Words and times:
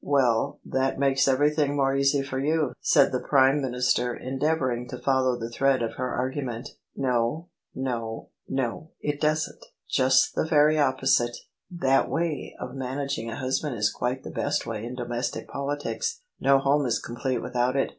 "Well, 0.03 0.59
that 0.65 0.97
makes 0.97 1.27
everything 1.27 1.75
more 1.77 1.95
easy 1.95 2.23
for 2.23 2.39
you," 2.39 2.73
said 2.81 3.11
the 3.11 3.19
Prime 3.19 3.61
Minister, 3.61 4.15
endeavouring 4.15 4.87
to 4.87 4.97
follow 4.97 5.37
the 5.39 5.51
thread 5.51 5.83
of 5.83 5.93
her 5.93 6.11
argument. 6.15 6.69
"No, 6.95 7.49
no, 7.75 8.29
no, 8.49 8.89
it 8.99 9.21
doesn't: 9.21 9.63
just 9.87 10.33
the 10.33 10.45
very 10.47 10.79
opposite 10.79 11.37
1 11.69 11.81
That 11.87 12.09
way 12.09 12.55
of 12.59 12.73
managing 12.73 13.29
a 13.29 13.35
husband 13.35 13.75
is 13.75 13.91
quite 13.91 14.23
the 14.23 14.31
best 14.31 14.65
way 14.65 14.83
in 14.83 14.95
domestic 14.95 15.47
politics; 15.47 16.21
no 16.39 16.57
home 16.57 16.87
is 16.87 16.97
complete 16.97 17.43
without 17.43 17.75
it. 17.75 17.89